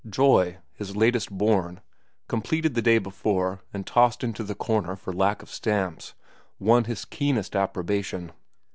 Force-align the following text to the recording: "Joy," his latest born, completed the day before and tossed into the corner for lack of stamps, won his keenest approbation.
"Joy," 0.09 0.57
his 0.73 0.95
latest 0.95 1.29
born, 1.29 1.79
completed 2.27 2.73
the 2.73 2.81
day 2.81 2.97
before 2.97 3.61
and 3.71 3.85
tossed 3.85 4.23
into 4.23 4.43
the 4.43 4.55
corner 4.55 4.95
for 4.95 5.13
lack 5.13 5.43
of 5.43 5.51
stamps, 5.51 6.15
won 6.57 6.85
his 6.85 7.05
keenest 7.05 7.55
approbation. 7.55 8.31